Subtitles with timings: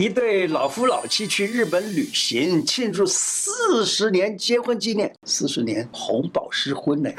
[0.00, 7.10] 一对老夫老妻去日本旅行，庆祝四十年结婚纪念，四十年红宝石婚呢。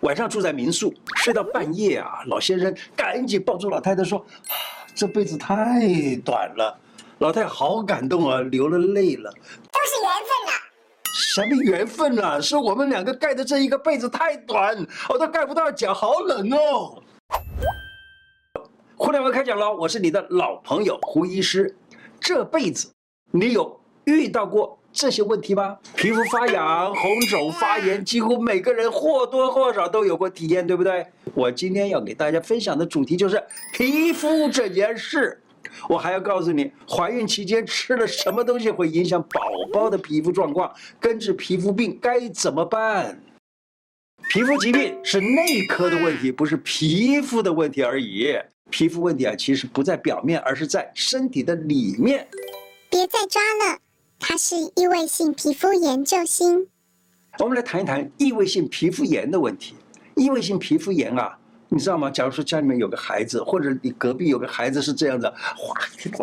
[0.00, 4.24] 晚上住在民宿，睡到半夜啊，老先生赶紧抱住老太太说
[4.96, 6.74] ：“这辈子太短了。”
[7.20, 9.30] 老太太好感动啊，流了泪了。
[9.70, 10.52] 都是缘分呐。
[11.12, 12.40] 什么缘分啊？
[12.40, 14.74] 是我们两个盖的这一个被子太短，
[15.10, 17.02] 我都盖不到脚，好冷哦。
[19.04, 21.76] 互联网开讲了，我是你的老朋友胡医师。
[22.18, 22.90] 这辈子
[23.32, 25.76] 你有遇到过这些问题吗？
[25.94, 31.06] 皮肤发痒、红肿、发炎，几乎每个人或多或少都有过体验，对不对？
[31.34, 33.44] 我今天要给大家分享的主题就是
[33.74, 35.38] 皮肤这件事。
[35.86, 43.20] 我还要告诉你，怀孕期间吃了什么东西会影响宝宝的皮肤状况，根治皮肤病该怎么办？
[44.30, 48.34] 皮肤疾病是内科的问题，不是皮肤的问题而已。
[48.74, 52.26] 皮肤问题啊，其实不在表面，而是在身体的里面。
[52.90, 53.78] 别再抓了，
[54.18, 56.66] 它是异位性皮肤炎救星。
[57.38, 59.76] 我们来谈一谈异位性皮肤炎的问题。
[60.16, 61.38] 异位性皮肤炎啊。
[61.74, 62.08] 你知道吗？
[62.08, 65.74] 假如说家里面有个孩子，或者你隔壁有个孩子是这样的，哗，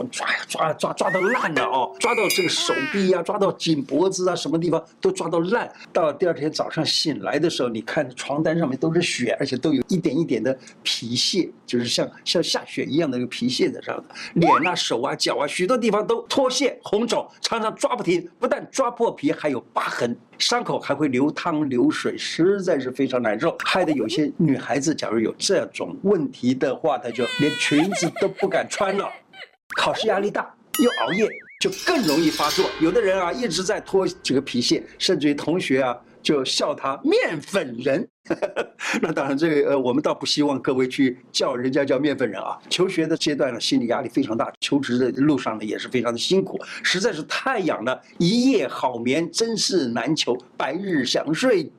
[0.09, 5.69] 抓呀抓呀抓，抓到烂了哦，抓到这个手臂呀，抓到颈脖子啊，什么地方都抓到烂。
[5.91, 14.05] 到第二天早上醒来的时候，你看床单上面都是血，而且都有一点一点的皮屑，就是像像下雪一样的一个皮屑在上的。
[14.35, 20.17] 脸啊、手啊、脚啊，许多地方都脱屑、红肿，常常抓不停，不但抓破皮，还有疤痕。
[20.37, 29.09] 伤口还会流汤流水，实在是非常难受，害得有些女孩子，假如有这种问题的话，他就连裙子都不敢穿了。
[29.75, 31.27] 考试压力大，又熬夜，
[31.59, 32.63] 就更容易发作。
[32.79, 35.99] 有的人啊，一直在脱这个皮屑，甚至于同学啊。
[36.23, 38.07] 就笑他面粉人，
[39.01, 42.59] 那当然这个呃，我们倒不希望各位去叫人家叫面粉人啊。
[42.69, 51.71] 求学的阶段呢，心理压力非常大，求职的路上呢也是非常的辛苦，实在是太痒了，一夜好眠真是难求，白日想睡，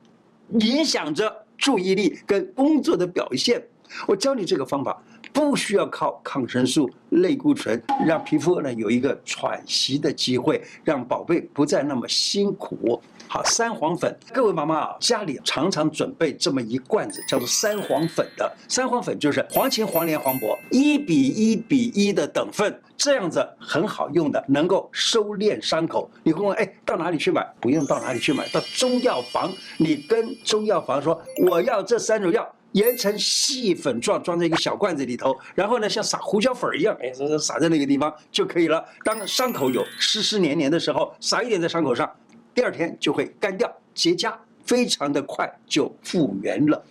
[0.59, 3.61] 影响着注意力跟工作的表现。
[4.07, 12.99] 我教你这个方法，不需要靠抗生素、类固醇，让皮肤呢有一个喘息的机会，让宝贝不再那么辛苦。
[13.33, 18.55] 好，三黄粉，各位妈妈啊，家里常常准备这么一罐子，叫做三黄粉的。
[18.69, 26.07] 三黄粉就是黄芩、黄连、黄柏，一比一比一的等份，这样子很好用的，能够收敛伤口。
[26.21, 27.43] 你会问，哎，到哪里去买？
[27.59, 38.85] 不用到哪里去买，到中药房，你跟中药房说，我要这三种药，研成细粉状，装在一个小罐子里头，然后呢，像撒胡椒粉一样，哎，撒在那个地方就可以了。
[39.03, 42.07] 当伤口有湿湿黏黏的时候，撒一点在伤口上。
[42.53, 44.33] 第二天就会干掉结痂，
[44.65, 46.83] 非常的快就复原了。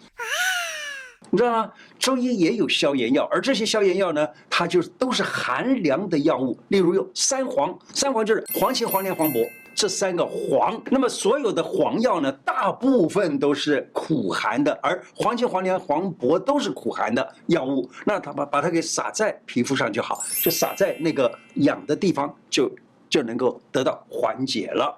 [1.30, 1.72] 你知道吗？
[1.98, 6.58] 中医也有消炎药，而这些消炎药呢，它就都是寒凉的药物。
[6.68, 9.42] 例如有三黄，三黄就是黄芩、黄连、黄柏
[9.74, 10.78] 这三个黄。
[10.90, 17.88] 那么所有的黄药呢，大部分都是苦寒的，而黄芩、黄连、黄柏都是苦寒的药物。
[18.04, 22.70] 那它把把它给撒在皮肤上就好，就撒在那个痒的地方，就
[23.08, 24.94] 就能够得到缓解了。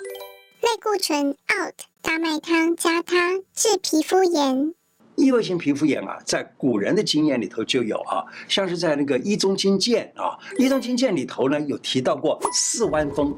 [0.64, 4.74] 类固醇 out，大麦汤加它治皮肤炎。
[5.14, 13.36] 异位性皮肤炎啊，在古人的经验里头就有啊，像是在那个《医宗金鉴》啊，《医宗金鉴》里头呢有提到过四弯风、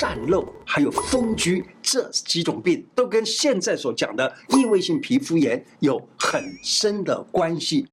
[0.00, 7.86] 疝漏，还有风疽这几种病，都跟现在所讲的异位性皮肤炎有很深的关系。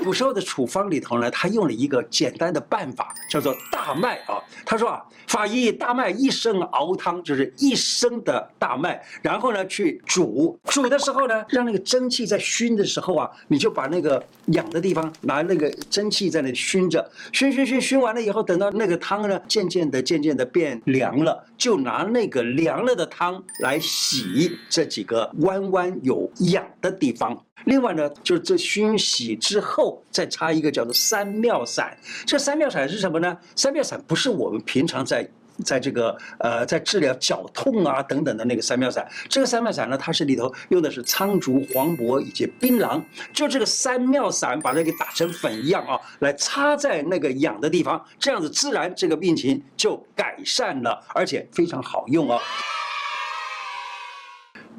[0.00, 4.42] 古时候的处方里头呢，他用了一个简单的办法，叫做大麦啊。
[4.64, 27.44] 他说啊，法医大麦一升熬汤，就是一升的大麦，然后呢去煮，煮的时候呢，让那个蒸汽在熏的时候啊，你就把那个痒的地方拿那个蒸汽在那熏着，熏熏熏熏完了以后，等到那个汤呢渐渐的渐渐的变凉了，就拿那个凉了的汤来洗这几个弯弯有痒的地方。
[27.64, 31.96] 另外呢，就是这熏洗之后再插一个叫做三妙散。
[32.26, 33.36] 这三妙散是什么呢？
[33.54, 35.28] 三妙散不是我们平常在
[35.64, 39.06] 在这个呃在治疗脚痛啊等等的那个三妙散。
[39.28, 43.00] 这个三妙散呢，它是里头用的是苍术、黄柏以及槟榔。
[43.32, 52.40] 就这个三妙散，把它给打成粉一样啊，来擦在那个痒的地方，这样子自然这个病情就改善了，而且非常好用哦。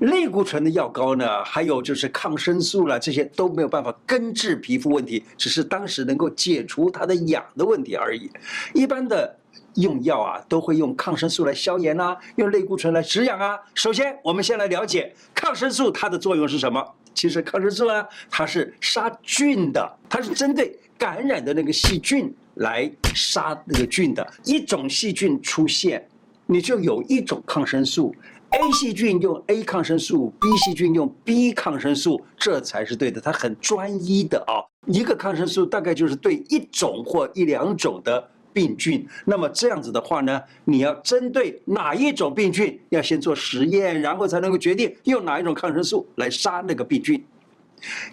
[0.04, 8.30] 类固醇的药膏呢，还有就是抗生素了，这些都没有办法根治皮肤问题，只是当时能够解除它的痒的问题而已。
[8.74, 9.34] 一般的
[9.76, 13.58] 用药啊，都会用抗生素来消炎啊，用类固醇来止痒啊。
[13.74, 16.86] 首先，我们先来了解抗生素它的作用是什么？
[17.14, 24.34] 其实抗生素呢，它是杀菌的，它是针对感染的那个细菌来杀那个菌的。
[24.44, 26.06] 一种细菌出现，
[26.46, 28.14] 你就有一种抗生素。
[28.54, 33.20] A 细菌用 A 抗生素，B 细菌用 B 抗生素，这才是对的。
[33.20, 39.08] 它很专一的啊，一个抗生素大概就是对一种或一两种的病菌。
[39.26, 47.26] 那么这样子的话呢，你要针对哪一种病菌，要先做实验，然后才能够决定用哪一种抗生素来杀那个病菌。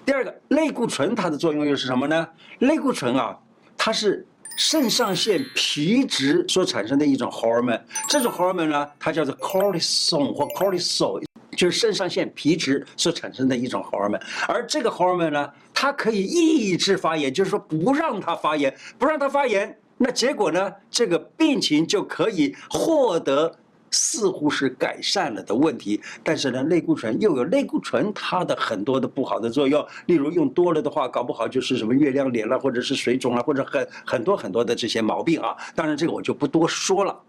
[0.07, 2.27] 第二个，类固醇它的作用又是什么呢？
[2.61, 3.39] 类固醇啊，
[3.77, 4.27] 它是。
[4.61, 11.25] 肾上腺皮质所产生的一种荷尔蒙，这种荷尔蒙呢，它叫做 cortisol 或 cortisol，
[11.57, 14.21] 就是肾上腺皮质所产生的一种荷尔蒙。
[14.47, 23.57] 而这个荷尔蒙呢，它可以抑制发炎，就是说不让它发炎，不让它发炎，那结果呢，这个病情就可以获得。
[23.91, 35.57] 似乎是改善了的问题，但是呢，类固醇又有类固醇它的很多的不好的作用，例如用多了的话，搞不好就是什么月亮脸了，或者是水肿了，或者很很多很多的这些毛病啊。
[35.75, 37.21] 当然这个我就不多说了。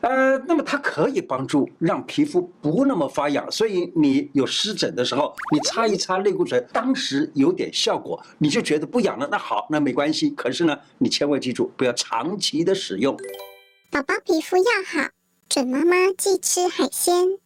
[0.00, 10.30] 呃，那么它可以帮助让皮肤不那么发痒，所以你有湿疹的时候，你擦一擦类固醇，当时有点效果，你就觉得不痒了，那好，那没关系。
[10.30, 13.16] 可是呢，你千万记住，不要长期的使用。
[13.92, 15.21] 宝宝皮肤要好。
[15.52, 17.38] 准妈妈忌吃海鲜，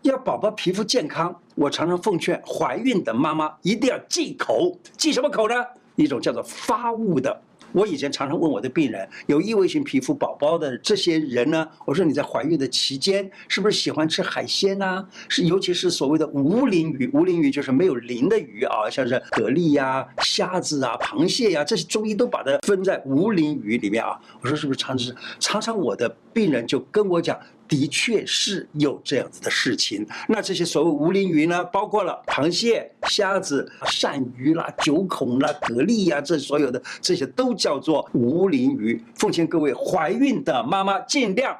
[0.00, 1.42] 要宝宝皮肤健康。
[1.54, 5.54] 我常常奉劝怀孕的妈妈一定要忌口，忌什么口呢？
[5.96, 7.42] 一种叫做发物的。
[7.74, 15.04] 我以前常常问我的病人，有异位性皮肤宝宝的这些人呢，我说你在怀孕的期间是不是喜欢吃海鲜呢？
[15.28, 24.16] 是，尤其是所谓的无鳞鱼，无鳞鱼就是没有鳞的鱼啊，像是蛤蜊呀、虾子啊、螃蟹呀，这些中医都把它分在无鳞鱼里面啊。
[24.40, 25.12] 我说是不是常吃？
[25.40, 27.36] 常常我的病人就跟我讲。
[27.74, 30.06] 的确是有这样子的事情。
[30.28, 39.02] 那这些所谓无鳞鱼呢，包括了螃蟹、虾子、鳝鱼啦、九孔啦、蛤蜊呀，这所有的这些都叫做无鳞鱼。
[39.16, 41.58] 奉劝各位怀孕的妈妈尽量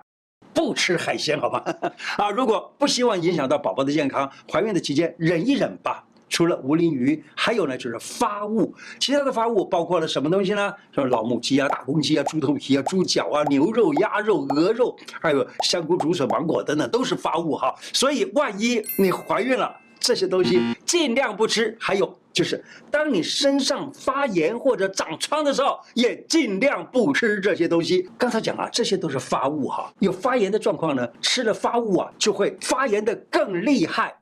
[0.52, 1.60] 不吃海鲜，好吗？
[2.16, 6.04] 啊，如果不希望影响到宝宝的健康，怀孕的期间忍一忍吧。
[6.28, 8.74] 除了无鳞鱼，还有呢，就是发物。
[8.98, 10.74] 其他的发物包括了什么东西呢？
[10.94, 17.74] 像老母鸡啊、大公鸡啊、猪头皮啊、猪脚啊、牛肉、鸭肉、鹅肉，还有香菇、竹笋、芒果等等，都是发物哈。
[17.92, 21.76] 所以，万一你怀孕了，这些东西尽量不吃。
[21.78, 28.08] 还有就是，当你身上发炎或者长疮的时候，也尽量不吃这些东西。
[28.18, 29.92] 刚才讲啊，这些都是发物哈。
[30.00, 34.14] 有发炎的状况呢，吃了发物啊，就会发炎的更厉害。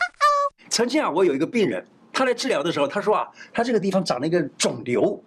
[0.72, 1.84] 曾经啊，我有一个病人。
[2.14, 5.22] 他来治疗的时候，他说啊，他这个地方长了一个肿瘤，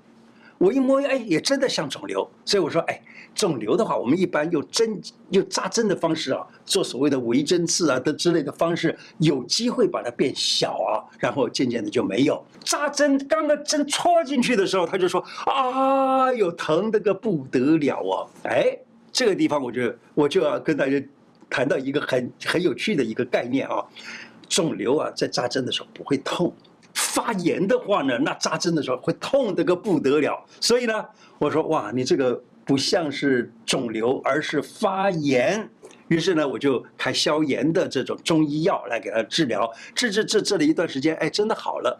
[0.58, 2.28] 我一摸，哎，也真的像肿瘤。
[2.44, 3.00] 所以我说，哎，
[3.36, 5.00] 肿瘤的话，我们一般用针、
[5.30, 12.44] 用扎针的方式啊，做所谓的微针刺啊的之类的方式，有机会把它变小啊，然后渐渐的就没有。
[12.64, 18.26] 扎针刚刚针戳进去的时候，他就说啊，有疼得个不得了啊！
[18.50, 18.76] 哎，
[19.12, 21.04] 这个地方我就我就要跟大家
[21.50, 23.84] 谈到一个很很有趣的一个概念啊，
[24.48, 26.54] 肿瘤啊，在扎针的时候不会痛。
[26.94, 30.44] 发炎的话呢，那扎针的时候会痛得个不得了。
[30.62, 31.06] 所以呢，
[31.38, 35.70] 我说哇，你这个不像是肿瘤，而是发炎。
[36.08, 42.00] 于是呢，我就开消炎的这种中医药来给他治疗，治治治治了一段时间，哎，真的好了。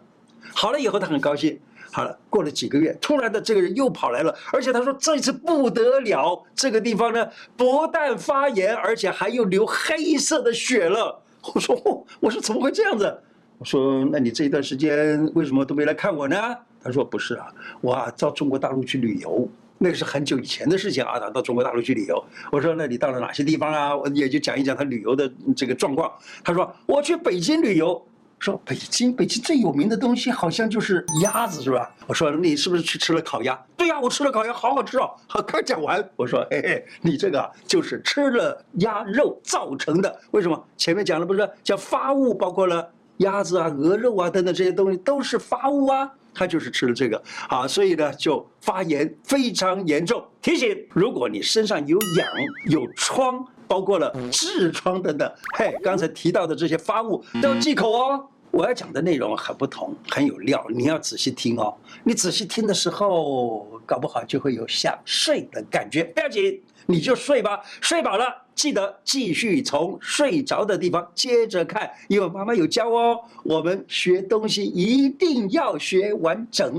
[0.54, 1.58] 好了以后，他很高兴。
[1.92, 7.26] 好了，过了几个月，突然的这个人又跑来了，而且他说这一次不得了，这个地方呢
[7.56, 11.22] 不但发炎，而且还有流黑色的血了。
[11.54, 13.18] 我说，哦，我说怎么会这样子？
[13.58, 16.36] 我说：“那你这一段时间为什么都没来看我呢？”
[16.82, 17.46] 他说：“不是啊，
[17.80, 19.48] 我啊到中国大陆去旅游，
[19.78, 21.18] 那个是很久以前的事情啊。
[21.30, 22.22] 到中国大陆去旅游。”
[22.52, 26.12] 我说：“那你到了哪些地方啊？”我也就讲一讲他旅游的这个状况。
[26.44, 28.00] 他说：“我去北京旅游。”
[28.38, 40.20] 说：“北京，北京最有名的东西好像就是鸭子，是吧？”我说：“你是不是去吃了烤鸭？”“对呀，我吃了烤鸭，好好吃哦。”好，刚讲完，我说：“嘿嘿，你这个就是吃了鸭肉造成的。
[40.30, 40.64] 为什么？
[40.76, 42.90] 前面讲了不是叫发物，包括了。”
[43.20, 47.16] 鸭子啊、鹅肉啊等等这些东西都是发物啊，他就是吃了这个
[47.48, 50.22] 啊，所以呢就发炎非常严重。
[50.42, 52.28] 提醒：如果你身上有痒、
[52.68, 58.28] 有疮，包括了痔疮等等，嘿，刚才提到的这些发物都要忌口哦。
[58.52, 61.76] 我要讲的内容很不同，很有料，你要仔细听哦。
[62.04, 66.02] 你仔细听的时候，搞不好就会有想睡的感觉。
[66.14, 68.24] 不要紧，你就睡吧，睡饱了。
[68.54, 73.20] 记得继续从睡着的地方接着看，因为妈妈有教哦。
[73.42, 76.72] 我们学东西一定要学完整。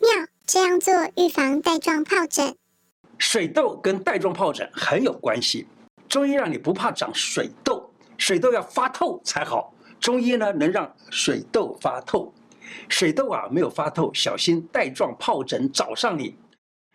[0.00, 0.10] 妙，
[0.44, 2.56] 这样做预防带状疱疹。
[3.20, 5.66] 水痘跟带状疱疹很有关系。
[6.08, 9.72] 中医让你不怕长水痘，水痘要发透才好。
[10.00, 12.32] 中医呢能让水痘发透，
[12.88, 16.34] 水痘啊没有发透，小心带状疱疹找上你。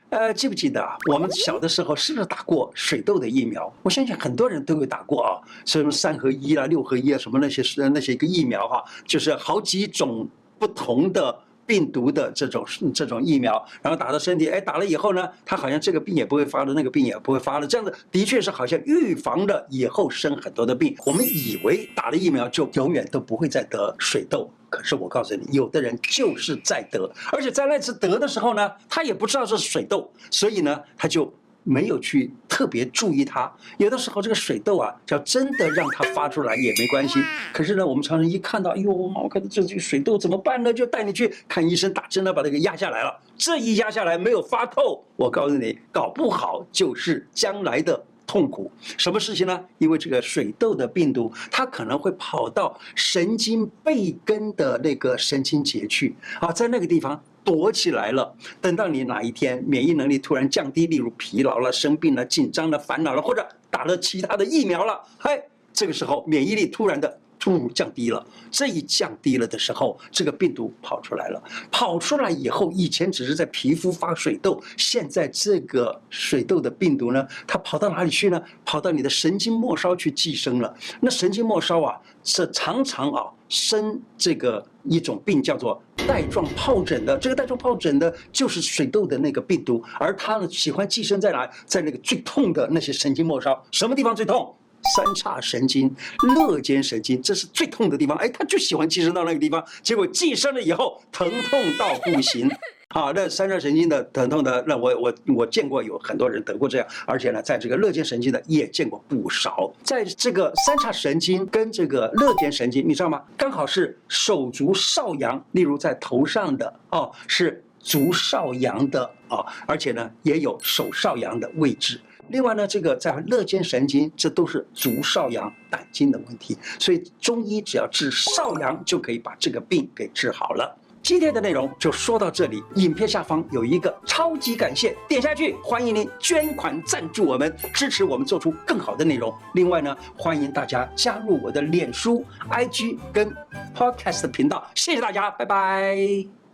[0.09, 0.97] 呃，记不记得啊？
[1.11, 3.71] 我们小的时候是不是打过水痘的疫苗？
[3.83, 10.27] 我相信很多人都有打过啊，什么三合一啊、六合一啊，什么那些那些个疫苗哈、就是好几种
[10.57, 11.39] 不同的。
[11.65, 20.95] 病毒的这种这种疫苗，然后打到身体，哎，打了以后呢，他好像这个病也不会发了，那个病也不会发了，这样子的确是好像预防了以后生很多的病。
[21.05, 31.33] 我们以为打了疫苗就永远都不会再得水痘，可是我告诉你，有的人就是在得，而且在那次得的时候呢，他也不知道是水痘，所以呢，他就。
[31.67, 37.19] 没有去特别注意它，有的时候这个水痘啊，叫真的让它发出来也没关系。
[37.51, 40.71] 可是呢，我们常常一看到，哎呦，我看到这这个水痘怎么办呢？
[40.71, 43.19] 就带你去看医生，打针了，把它给压下来了。
[43.35, 48.71] 这一压下来没有发透，我告诉你，搞不好就是将来的痛苦。
[48.95, 49.59] 什么事情呢？
[49.79, 57.21] 因为这个水痘的病毒，它可能会跑到神经背根的那个神经节去啊，在那个地方。
[57.45, 78.41] 躲起来了，等到你哪一天免疫能力突然降低，例如疲劳了、生病了、紧张了、烦恼了，或者打了其他的疫苗了，嘿，这个时候免疫力突然的突然降低了，这一降低了的时候，这个病毒跑出来了，跑出来以后，以前只是在皮肤发水痘，现在这个水痘的病毒呢，它跑到哪里去呢？
[78.65, 80.75] 跑到你的神经末梢去寄生了。
[80.99, 85.79] 那神经末梢啊，是常常啊生这个一种病叫做。
[86.07, 91.49] 带状疱疹的这个带状疱疹的，就是水痘的那个病毒，而它呢喜欢寄生在哪？
[91.65, 94.55] 在那个最痛的那些神经末梢，什么地方最痛？
[94.93, 95.93] 三叉神经、
[96.35, 98.17] 肋间神经，这是最痛的地方。
[98.17, 102.49] 哎，它就喜欢寄生到那个地方，结果寄生了以后，疼痛到不行。
[102.89, 109.73] 好，那三叉神经的疼痛的，那我我我见过有很多人得过这样，而且呢，在这个肋间神经的也见过不少。
[109.83, 113.21] 在这个三叉神经跟这个肋间神经，你知道吗？
[113.35, 121.99] 刚好是手足少阳，例如在头上的哦，是足少阳的哦，而且呢也有手少阳的位置。
[122.29, 130.77] 另外呢，这个在肋间神经，这都是足少阳胆经的问题，所以中医只要治少阳，就可以把这个病给治好了。
[131.03, 139.31] 今天的内容就说到这里，影片下方有一个超级感谢，点下去，欢迎您捐款赞助我们，支持我们做出更好的内容。
[139.53, 143.31] 另外呢，欢迎大家加入我的脸书、IG 跟
[143.75, 146.44] Podcast 频道，谢谢大家，拜拜。